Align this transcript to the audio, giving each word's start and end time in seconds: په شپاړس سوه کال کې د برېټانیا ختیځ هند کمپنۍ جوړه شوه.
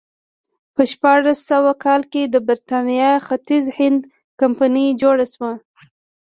په 0.73 0.81
شپاړس 0.91 1.39
سوه 1.51 1.71
کال 1.83 2.01
کې 2.11 2.23
د 2.27 2.35
برېټانیا 2.47 3.11
ختیځ 3.27 3.65
هند 3.77 4.01
کمپنۍ 4.41 4.87
جوړه 5.01 5.25
شوه. 5.33 5.51